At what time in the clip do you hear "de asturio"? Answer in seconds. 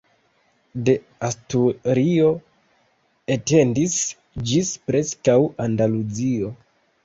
0.87-2.31